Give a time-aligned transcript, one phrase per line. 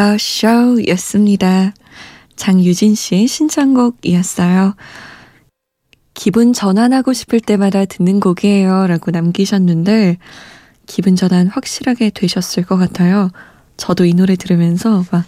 [0.00, 1.74] 더 쇼였습니다.
[2.34, 4.74] 장유진 씨 신청곡이었어요.
[6.14, 8.86] 기분 전환하고 싶을 때마다 듣는 곡이에요.
[8.86, 10.16] 라고 남기셨는데,
[10.86, 13.30] 기분 전환 확실하게 되셨을 것 같아요.
[13.76, 15.26] 저도 이 노래 들으면서 막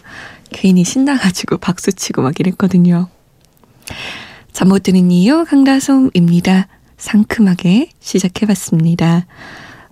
[0.49, 3.11] 괜히 신나가지고 박수치고 막 이랬거든요.
[4.53, 6.69] 잠 못 드는 이유 강다솜입니다.
[6.97, 9.27] 상큼하게 시작해봤습니다.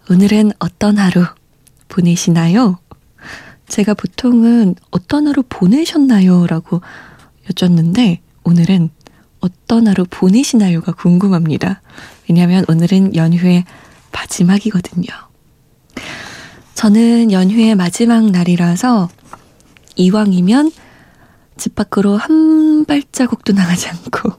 [0.09, 1.27] 오늘은 어떤 하루
[1.89, 2.79] 보내시나요?
[3.71, 6.47] 제가 보통은 어떤 하루 보내셨나요?
[6.49, 6.83] 라고
[7.49, 8.91] 여쭙는데 오늘은
[9.39, 11.81] 어떤 하루 보내시나요가 궁금합니다.
[12.29, 13.65] 왜냐하면 오늘은 연휴의
[14.13, 15.07] 마지막이거든요.
[16.75, 19.09] 저는 연휴의 마지막 날이라서
[19.97, 20.73] 이왕이면
[21.57, 24.33] 집 밖으로 한 발자국도 나가지 않고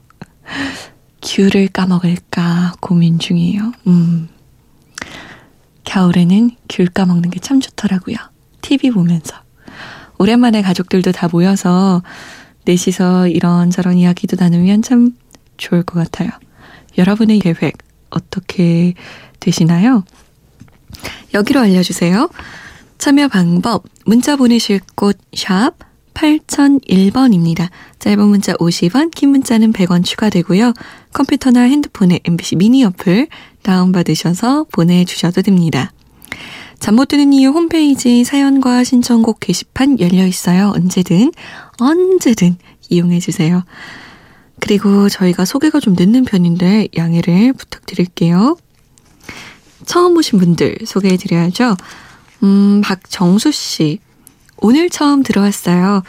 [1.22, 3.72] 귤을 까먹을까 고민 중이에요.
[3.86, 4.28] 음.
[5.84, 8.31] 겨울에는 귤 까먹는 게 참 좋더라고요.
[8.62, 9.36] TV 보면서.
[10.18, 12.02] 오랜만에 가족들도 다 모여서
[12.64, 15.16] 넷이서 이런저런 이야기도 나누면 참
[15.56, 16.30] 좋을 것 같아요.
[16.96, 17.78] 여러분의 계획
[18.10, 18.94] 어떻게
[19.40, 20.04] 되시나요?
[21.34, 22.28] 여기로 알려주세요.
[22.98, 25.72] 참여 방법, 문자 보내실 곳, 샵
[26.14, 27.68] 8001번입니다.
[27.98, 30.72] 짧은 문자 50원, 긴 문자는 100원 추가되고요.
[31.12, 33.28] 컴퓨터나 핸드폰에 MBC 미니 어플
[33.62, 35.92] 다운받으셔서 보내주셔도 됩니다.
[36.82, 40.72] 잠 못 드는 이유 홈페이지 사연과 신청곡 게시판 열려 있어요.
[40.74, 41.30] 언제든,
[41.78, 42.56] 언제든
[42.90, 43.62] 이용해 주세요.
[44.58, 48.56] 그리고 저희가 소개가 좀 늦는 편인데 양해를 부탁드릴게요.
[49.86, 51.76] 처음 오신 분들 소개해 드려야죠.
[52.42, 54.00] 음, 박정수 씨.
[54.56, 56.02] 오늘 처음 들어왔어요.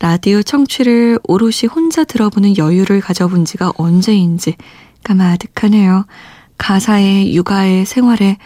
[0.00, 4.56] 라디오 청취를 오롯이 혼자 들어보는 여유를 가져본 지가 언제인지
[5.04, 6.06] 까마득하네요.
[6.56, 8.38] 가사에, 육아에, 생활에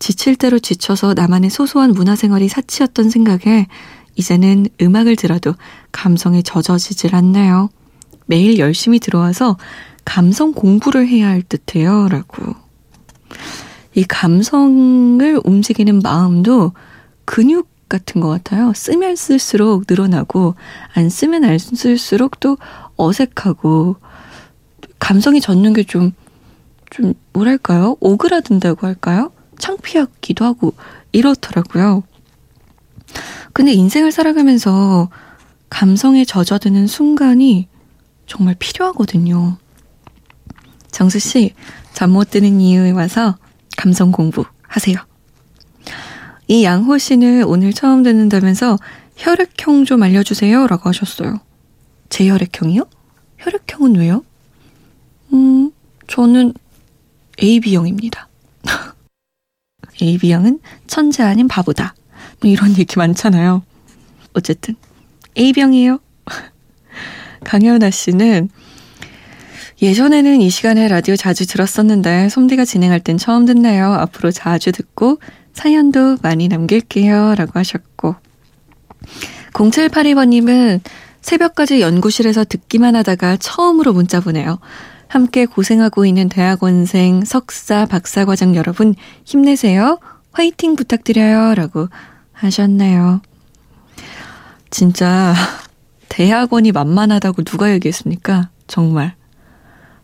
[0.00, 3.68] 지칠 대로 지쳐서 나만의 소소한 문화생활이 사치였던 생각에
[4.16, 5.54] 이제는 음악을 들어도
[5.92, 7.68] 감성에 젖어지질 않네요.
[8.26, 9.56] 매일 열심히 들어와서
[10.04, 12.08] 감성 공부를 해야 할 듯해요.
[12.08, 12.54] 라고.
[13.94, 16.72] 이 감성을 움직이는 마음도
[17.24, 18.72] 근육 같은 것 같아요.
[18.74, 20.54] 쓰면 쓸수록 늘어나고,
[20.94, 22.56] 안 쓰면 안 쓸수록 또
[22.96, 23.96] 어색하고,
[24.98, 26.12] 감성이 젖는 게 좀,
[26.88, 27.96] 좀, 뭐랄까요?
[28.00, 29.32] 오그라든다고 할까요?
[29.60, 30.74] 창피하기도 하고,
[31.12, 32.02] 이렇더라고요.
[33.52, 35.10] 근데 인생을 살아가면서
[35.70, 37.68] 감성에 젖어드는 순간이
[38.26, 39.58] 정말 필요하거든요.
[40.90, 41.54] 정수 씨,
[41.92, 43.36] 잠 못 드는 이유에 와서
[43.76, 44.96] 감성 공부 하세요.
[46.48, 48.76] 이 양호 씨는 오늘 처음 듣는다면서
[49.16, 51.38] 혈액형 좀 알려주세요 라고 하셨어요.
[52.08, 52.84] 제 혈액형이요?
[53.38, 54.24] 혈액형은 왜요?
[55.32, 55.70] 음,
[56.08, 56.54] 저는
[57.42, 58.28] AB형입니다.
[60.02, 61.94] AB형은 천재 아닌 바보다.
[62.40, 63.62] 뭐 이런 얘기 많잖아요.
[64.34, 64.74] 어쨌든
[65.38, 65.98] A병이에요.
[67.44, 68.48] 강현아 씨는
[69.82, 73.92] 예전에는 이 시간에 라디오 자주 들었었는데 솜디가 진행할 땐 처음 듣네요.
[73.94, 75.18] 앞으로 자주 듣고
[75.54, 77.34] 사연도 많이 남길게요.
[77.36, 78.14] 라고 하셨고
[79.52, 80.80] 0782번님은
[81.22, 84.58] 새벽까지 연구실에서 듣기만 하다가 처음으로 문자 보내요.
[85.10, 89.98] 함께 고생하고 있는 대학원생, 석사, 박사 과정 여러분 힘내세요.
[90.30, 91.56] 화이팅 부탁드려요.
[91.56, 91.88] 라고
[92.32, 93.20] 하셨네요.
[94.70, 95.34] 진짜
[96.08, 98.50] 대학원이 만만하다고 누가 얘기했습니까?
[98.68, 99.16] 정말.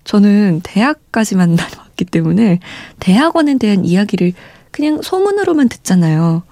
[0.03, 2.59] 저는 대학까지만 다녀왔기 때문에
[2.99, 4.33] 대학원에 대한 이야기를
[4.73, 6.43] 그냥 소문으로만 듣잖아요.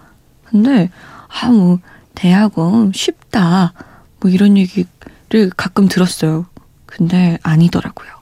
[0.44, 0.90] 근데,
[1.26, 1.80] 아, 뭐,
[2.14, 3.72] 대학원 쉽다.
[4.20, 6.46] 뭐 이런 얘기를 가끔 들었어요.
[6.86, 8.13] 근데 아니더라고요.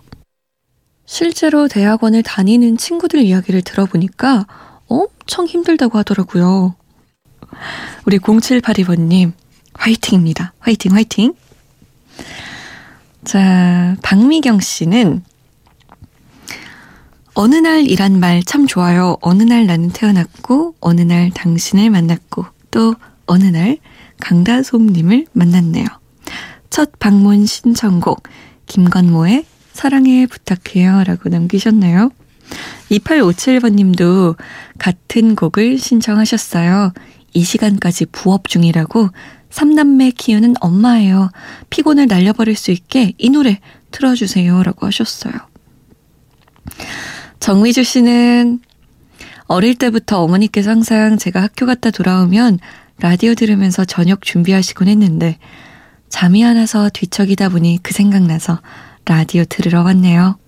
[1.12, 4.46] 실제로 대학원을 다니는 친구들 이야기를 들어보니까
[4.86, 6.74] 엄청 힘들다고 하더라고요.
[8.06, 9.32] 우리 0782번님,
[9.74, 10.54] 화이팅입니다.
[10.58, 11.34] 화이팅, 화이팅.
[13.24, 15.22] 자, 박미경 씨는
[17.34, 19.18] 어느 날 이란 말 참 좋아요.
[19.20, 22.94] 어느 날 나는 태어났고, 어느 날 당신을 만났고, 또
[23.26, 23.76] 어느 날
[24.22, 25.84] 강다솜님을 만났네요.
[26.70, 28.22] 첫 방문 신청곡,
[28.64, 31.04] 김건모의 사랑해 부탁해요.
[31.04, 32.10] 라고 남기셨나요?
[32.90, 34.36] 2857번 님도
[34.78, 36.92] 같은 곡을 신청하셨어요.
[37.34, 39.08] 이 시간까지 부업 중이라고
[39.50, 41.30] 삼남매 키우는 엄마예요.
[41.70, 43.60] 피곤을 날려버릴 수 있게 이 노래
[43.90, 44.62] 틀어주세요.
[44.62, 45.32] 라고 하셨어요.
[47.40, 48.60] 정미주 씨는
[49.46, 52.58] 어릴 때부터 어머니께서 항상 제가 학교 갔다 돌아오면
[53.00, 55.38] 라디오 들으면서 저녁 준비하시곤 했는데
[56.08, 58.60] 잠이 안 와서 뒤척이다 보니 그 생각나서
[59.04, 60.38] 라디오 들으러 왔네요.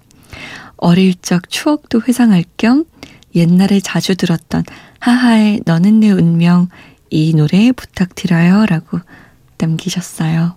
[0.76, 2.84] 어릴 적 추억도 회상할 겸
[3.34, 4.64] 옛날에 자주 들었던
[5.00, 6.68] 하하의 너는 내 운명
[7.10, 9.00] 이 노래 부탁드려요 라고
[9.58, 10.56] 남기셨어요.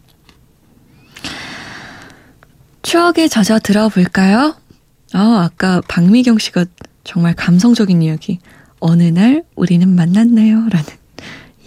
[2.82, 4.56] 추억에 젖어 들어볼까요?
[5.14, 6.66] 아, 아까 박미경 씨가
[7.04, 8.40] 정말 감성적인 이야기.
[8.80, 10.70] 어느 날 우리는 만났네요.
[10.70, 10.86] 라는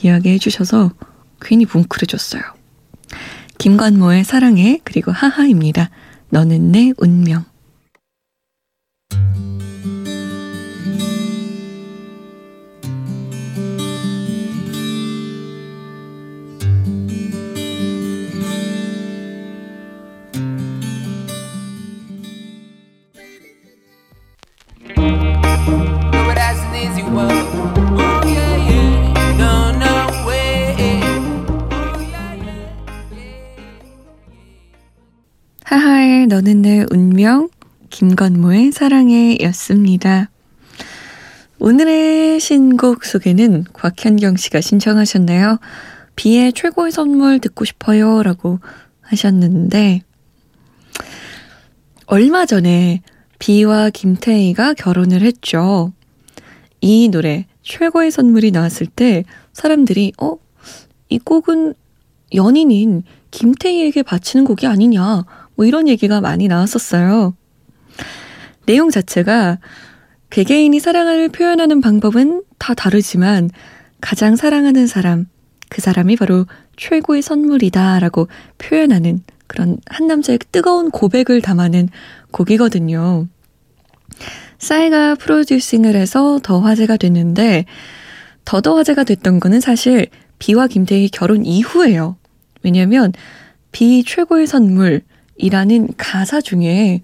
[0.03, 0.93] 이야기 해주셔서
[1.41, 2.43] 괜히 뭉클해졌어요.
[3.59, 5.91] 김관모의 사랑해, 그리고 하하입니다.
[6.31, 7.45] 너는 내 운명.
[36.41, 37.51] 너는 내 운명,
[37.91, 40.31] 김건모의 사랑해 였습니다.
[41.59, 45.59] 오늘의 신곡 소개는 곽현경 씨가 신청하셨네요.
[46.17, 48.23] 비의 최고의 선물 듣고 싶어요.
[48.23, 48.59] 라고
[49.03, 50.01] 하셨는데,
[52.07, 53.03] 얼마 전에
[53.39, 55.93] 비와 김태희가 결혼을 했죠.
[56.81, 60.37] 이 노래, 최고의 선물이 나왔을 때 사람들이, 어?
[61.11, 61.75] 이 곡은
[62.35, 65.25] 연인인 김태희에게 바치는 곡이 아니냐.
[65.61, 67.35] 뭐 이런 얘기가 많이 나왔었어요.
[68.65, 69.59] 내용 자체가
[70.31, 73.51] 개개인이 사랑을 표현하는 방법은 다 다르지만
[74.01, 75.27] 가장 사랑하는 사람,
[75.69, 76.47] 그 사람이 바로
[76.79, 81.91] 최고의 선물이다 라고 표현하는 그런 한 남자의 뜨거운 고백을 담아낸
[82.31, 83.27] 곡이거든요.
[84.61, 87.67] 싸이가 프로듀싱을 해서 더 화제가 됐는데
[88.47, 90.07] 더더 화제가 됐던 거는 사실
[90.39, 92.17] 비와 김태희 결혼 이후예요.
[92.63, 93.13] 왜냐면
[93.73, 95.03] 비 최고의 선물
[95.41, 97.01] 이라는 가사 중에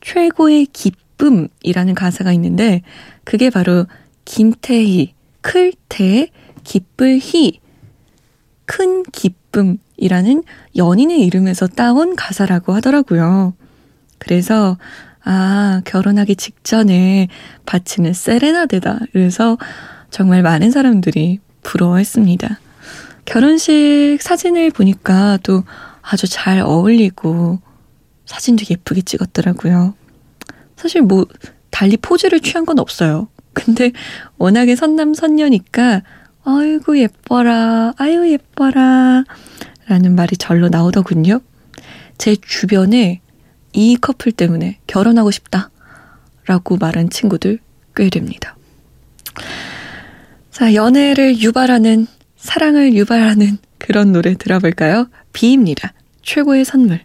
[0.00, 2.82] 최고의 기쁨이라는 가사가 있는데
[3.24, 3.86] 그게 바로
[4.24, 6.28] 김태희, 클태,
[6.64, 7.60] 기쁠희,
[8.66, 10.42] 큰 기쁨이라는
[10.76, 13.54] 연인의 이름에서 따온 가사라고 하더라고요.
[14.18, 14.76] 그래서
[15.22, 17.28] 아, 결혼하기 직전에
[17.66, 19.00] 바치는 세레나데다.
[19.12, 19.58] 그래서
[20.10, 22.58] 정말 많은 사람들이 부러워했습니다.
[23.26, 25.62] 결혼식 사진을 보니까 또
[26.02, 27.60] 아주 잘 어울리고
[28.26, 29.94] 사진도 예쁘게 찍었더라고요.
[30.76, 31.26] 사실 뭐
[31.70, 33.28] 달리 포즈를 취한 건 없어요.
[33.52, 33.92] 근데
[34.38, 36.02] 워낙에 선남 선녀니까
[36.44, 39.24] 아이고 예뻐라, 아유 예뻐라
[39.86, 41.40] 라는 말이 절로 나오더군요.
[42.16, 43.20] 제 주변에
[43.72, 45.70] 이 커플 때문에 결혼하고 싶다
[46.46, 47.58] 라고 말한 친구들
[47.94, 48.56] 꽤 됩니다.
[50.50, 55.08] 자, 연애를 유발하는, 사랑을 유발하는 그런 노래 들어볼까요?
[55.32, 55.92] 비입니다.
[56.22, 57.04] 최고의 선물.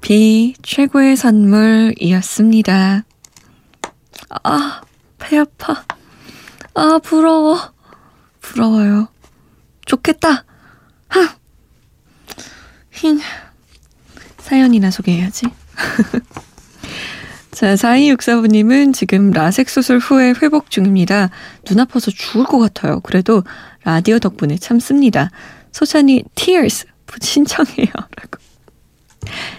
[0.00, 3.04] 비 최고의 선물이었습니다.
[4.42, 4.80] 아,
[5.18, 5.84] 배 아파.
[6.74, 7.56] 아, 부러워.
[8.40, 9.06] 부러워요.
[9.86, 10.44] 좋겠다.
[11.08, 11.39] 하!
[13.00, 13.18] 힝.
[14.36, 15.46] 사연이나 소개해야지.
[17.50, 21.30] 자, 4264부님은 지금 라섹 수술 후에 회복 중입니다.
[21.64, 23.00] 눈 아파서 죽을 것 같아요.
[23.00, 23.42] 그래도
[23.84, 25.30] 라디오 덕분에 참습니다.
[25.72, 26.84] 소찬이 tears
[27.22, 27.88] 신청해요.
[27.88, 28.38] 라고.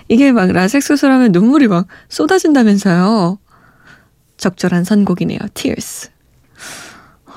[0.07, 3.39] 이게 막 라섹 수술하면 눈물이 막 쏟아진다면서요.
[4.38, 5.39] 적절한 선곡이네요.
[5.55, 6.12] tears.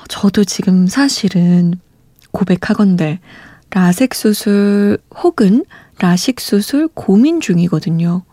[0.07, 1.73] 저도 지금 사실은
[2.31, 3.19] 고백하건데
[3.71, 5.65] 라섹 수술 혹은
[5.99, 8.23] 라식 수술 고민 중이거든요.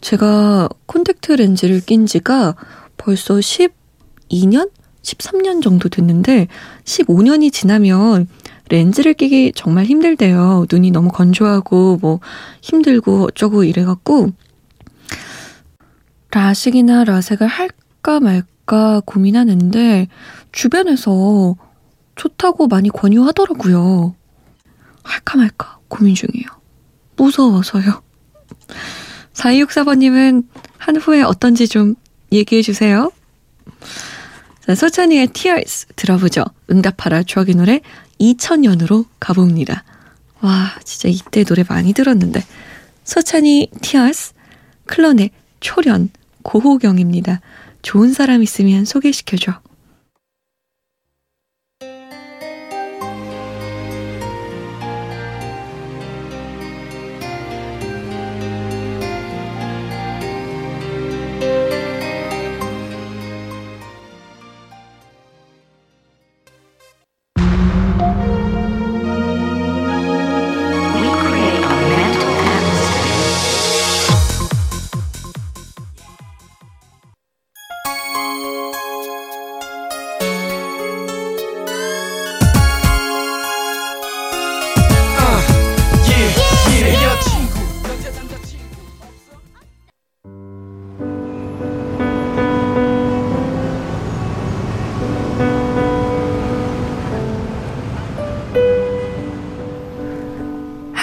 [0.00, 2.54] 제가 콘택트 렌즈를 낀 지가
[2.96, 4.70] 벌써 12년?
[5.02, 6.48] 13년 정도 됐는데
[6.84, 8.28] 15년이 지나면
[8.68, 10.66] 렌즈를 끼기 정말 힘들대요.
[10.70, 12.20] 눈이 너무 건조하고 뭐
[12.62, 14.30] 힘들고 어쩌고 이래갖고
[16.32, 20.08] 라식이나 라섹을 할까 말까 고민하는데
[20.50, 21.56] 주변에서
[22.16, 24.14] 좋다고 많이 권유하더라고요.
[25.04, 26.55] 할까 말까 고민 중이에요.
[27.16, 28.02] 무서워서요.
[29.34, 30.44] 4264번님은
[30.78, 31.94] 한 후에 어떤지 좀
[32.32, 33.12] 얘기해 주세요.
[34.66, 36.44] 자, 소찬이의 Tears 들어보죠.
[36.70, 37.80] 응답하라 추억의 노래
[38.20, 39.84] 2000년으로 가봅니다.
[40.40, 42.44] 와, 진짜 이때 노래 많이 들었는데.
[43.04, 44.32] 소찬이 Tears,
[44.86, 45.30] 클론의
[45.60, 46.10] 초련,
[46.42, 47.40] 고호경입니다.
[47.82, 49.60] 좋은 사람 있으면 소개시켜줘.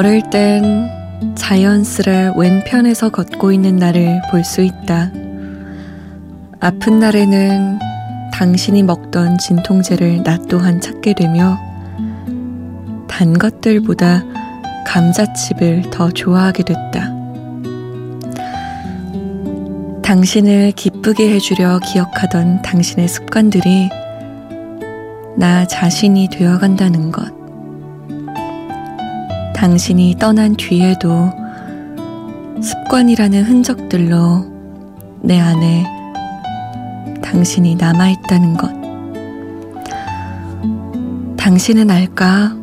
[0.00, 0.88] 걸을 땐
[1.34, 5.10] 자연스레 왼편에서 걷고 있는 나를 볼 수 있다.
[6.58, 7.78] 아픈 날에는
[8.32, 11.58] 당신이 먹던 진통제를 나 또한 찾게 되며
[13.08, 14.24] 단 것들보다
[14.86, 17.12] 감자칩을 더 좋아하게 됐다.
[20.00, 23.90] 당신을 기쁘게 해주려 기억하던 당신의 습관들이
[25.36, 27.39] 나 자신이 되어간다는 것.
[29.60, 31.30] 당신이 떠난 뒤에도
[32.62, 34.46] 습관이라는 흔적들로
[35.20, 35.84] 내 안에
[37.22, 38.70] 당신이 남아있다는 것.
[41.36, 42.56] 당신은 알까?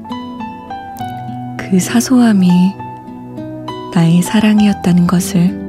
[1.56, 2.50] 그 사소함이
[3.94, 5.67] 나의 사랑이었다는 것을.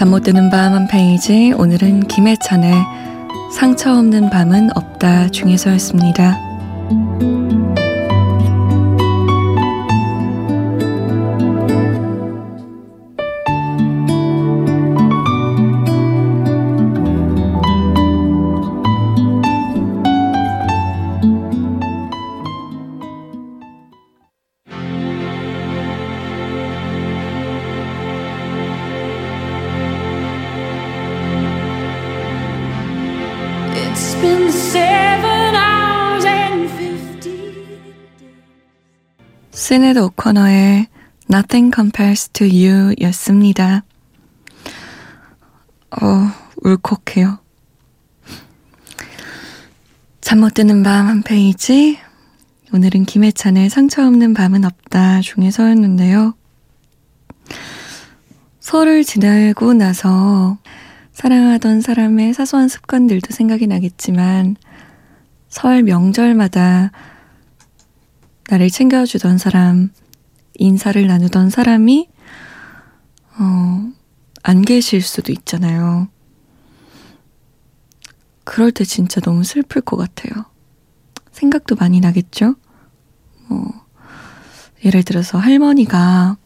[0.00, 2.72] 잠 못 드는 밤 한 페이지 오늘은 김혜찬의
[3.54, 6.38] 상처 없는 밤은 없다 중에서였습니다.
[39.70, 40.88] 시네드 오커너의
[41.32, 43.84] Nothing Compares to You 였습니다.
[45.92, 46.32] 어,
[46.64, 47.38] 울컥해요.
[50.20, 52.00] 잠 못 드는 밤 한 페이지.
[52.74, 56.34] 오늘은 김혜찬의 상처 없는 밤은 없다 중에서였는데요.
[58.58, 60.58] 설을 지나고 나서
[61.12, 64.56] 사랑하던 사람의 사소한 습관들도 생각이 나겠지만
[65.48, 66.90] 설 명절마다
[68.50, 69.90] 나를 챙겨주던 사람,
[70.54, 72.08] 인사를 나누던 사람이,
[73.38, 73.92] 어,
[74.42, 76.08] 안 계실 수도 있잖아요.
[78.42, 80.46] 그럴 때 진짜 너무 슬플 것 같아요.
[81.30, 82.56] 생각도 많이 나겠죠?
[83.46, 83.86] 뭐,
[84.84, 86.36] 예를 들어서 할머니가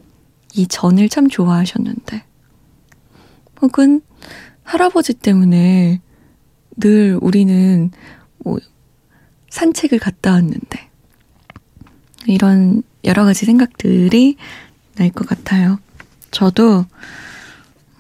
[0.52, 2.23] 이 전을 참 좋아하셨는데,
[3.62, 4.02] 혹은
[4.62, 6.02] 할아버지 때문에
[6.76, 7.90] 늘 우리는
[8.44, 8.58] 뭐
[9.49, 10.90] 산책을 갔다 왔는데,
[12.26, 14.36] 이런 여러 가지 생각들이
[14.96, 15.78] 날 것 같아요.
[16.30, 16.86] 저도,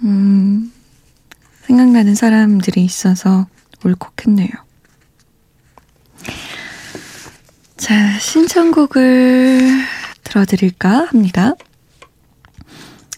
[0.02, 0.72] 음,
[1.62, 3.46] 생각나는 사람들이 있어서
[3.84, 4.48] 울컥했네요.
[7.76, 9.60] 자, 신청곡을
[10.24, 11.52] 들어드릴까 합니다.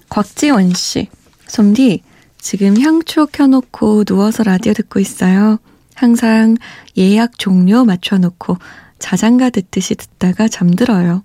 [0.09, 1.09] 곽지원 씨,
[1.47, 2.03] 솜디,
[2.39, 5.59] 지금 향초 켜놓고 누워서 라디오 듣고 있어요.
[5.95, 6.57] 항상
[6.97, 8.57] 예약 종료 맞춰놓고
[8.99, 11.23] 자장가 듣듯이 듣다가 잠들어요.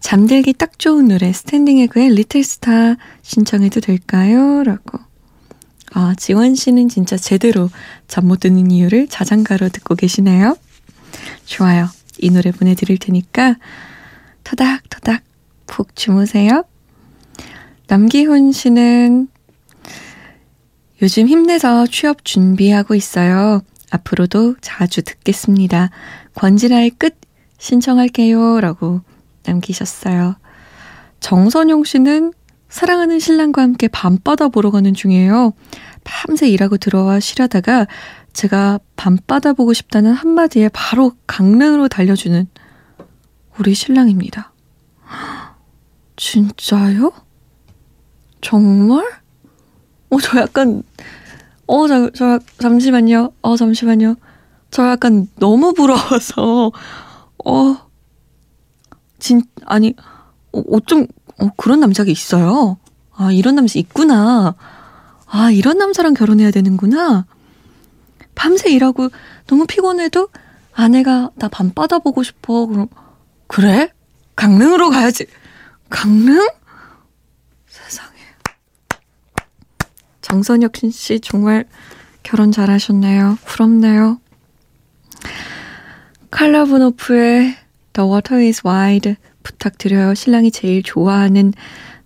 [0.00, 4.62] 잠들기 딱 좋은 노래 Standing Egg의 Little Star 신청해도 될까요?
[4.64, 4.98] 라고.
[5.94, 7.70] 아, 지원 씨는 진짜 제대로
[8.08, 10.56] 잠 못 드는 이유를 자장가로 듣고 계시네요.
[11.44, 11.88] 좋아요.
[12.18, 13.56] 이 노래 보내드릴 테니까
[14.44, 15.22] 토닥토닥
[15.66, 16.64] 푹 주무세요.
[17.86, 19.28] 남기훈 씨는
[21.02, 23.60] 요즘 힘내서 취업 준비하고 있어요.
[23.92, 25.90] 앞으로도 자주 듣겠습니다.
[26.34, 27.18] 권진아의 끝
[27.58, 28.60] 신청할게요.
[28.60, 29.02] 라고
[29.44, 30.36] 남기셨어요.
[31.20, 32.32] 정선용 씨는
[32.68, 35.52] 사랑하는 신랑과 함께 밤바다 보러 가는 중이에요.
[36.04, 37.86] 밤새 일하고 들어와 쉬려다가
[38.32, 42.46] 제가 밤바다 보고 싶다는 한마디에 바로 강릉으로 달려주는
[43.58, 44.52] 우리 신랑입니다.
[46.16, 47.12] 진짜요?
[48.40, 49.04] 정말?
[50.10, 50.82] 어, 저 약간,
[51.72, 53.32] 어, 저, 저, 잠시만요.
[53.40, 54.16] 어, 잠시만요.
[54.70, 56.70] 저 약간 너무 부러워서,
[57.46, 57.76] 어,
[59.18, 59.94] 진, 아니,
[60.52, 61.06] 어, 어쩜,
[61.40, 62.76] 어, 그런 남자가 있어요.
[63.14, 64.54] 아, 이런 남자 있구나.
[65.26, 67.24] 아, 이런 남자랑 결혼해야 되는구나.
[68.34, 69.08] 밤새 일하고
[69.46, 70.28] 너무 피곤해도
[70.74, 72.66] 아내가 나 밤바다 보고 싶어.
[72.66, 72.88] 그럼,
[73.46, 73.90] 그래?
[74.36, 75.24] 강릉으로 가야지.
[75.88, 76.46] 강릉?
[77.66, 78.12] 세상에.
[80.32, 81.66] 정선혁 씨 정말
[82.22, 83.36] 결혼 잘하셨네요.
[83.44, 84.18] 부럽네요.
[86.30, 87.54] 칼라브노프의
[87.92, 90.14] The Water is Wide 부탁드려요.
[90.14, 91.52] 신랑이 제일 좋아하는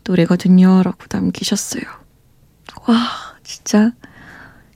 [0.02, 0.83] 노래거든요.
[0.83, 1.85] 라고 남기셨어요.
[2.88, 2.97] 와,
[3.45, 3.92] 진짜.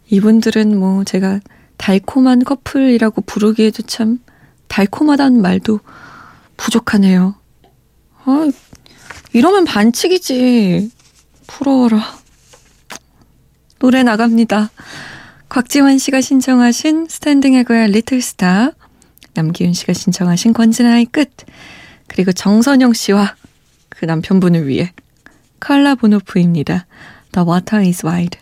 [0.08, 1.40] 이분들은 뭐 제가
[1.76, 4.20] 달콤한 커플이라고 부르기에도 참
[4.68, 5.80] 달콤하다는 말도
[6.56, 7.34] 부족하네요.
[8.22, 8.48] 아,
[9.32, 10.92] 이러면 반칙이지.
[11.48, 12.19] 부러워라.
[13.80, 14.70] 노래 나갑니다.
[15.48, 18.72] 곽지환 씨가 신청하신 Standing Egg의 Little Star,
[19.32, 21.30] 남기훈 씨가 신청하신 권진아의 끝,
[22.06, 23.34] 그리고 정선영 씨와
[23.88, 24.92] 그 남편분을 위해
[25.60, 26.86] 칼라 보노프입니다.
[27.32, 28.38] The water is wide.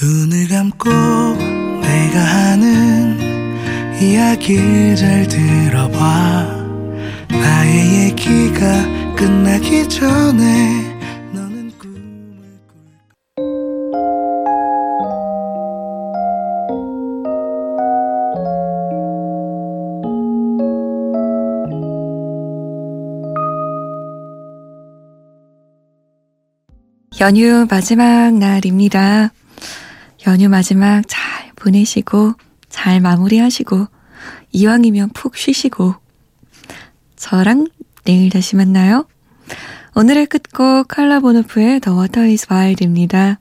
[0.00, 6.66] 눈을 감고 내가 하는 이야기를 잘 들어봐
[7.30, 10.87] 나의 얘기가 끝나기 전에
[27.20, 29.32] 연휴 마지막 날입니다.
[30.28, 32.34] 연휴 마지막 잘 보내시고,
[32.68, 33.86] 잘 마무리하시고,
[34.52, 35.96] 이왕이면 푹 쉬시고,
[37.16, 37.66] 저랑
[38.04, 39.06] 내일 다시 만나요.
[39.96, 43.40] 오늘의 끝곡 칼라보노프의 The Water is Wild입니다.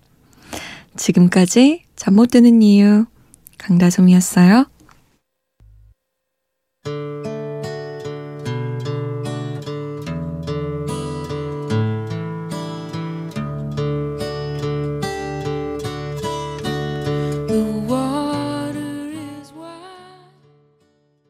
[0.96, 3.06] 지금까지 잠 못 드는 이유
[3.60, 4.66] 강다솜이었어요.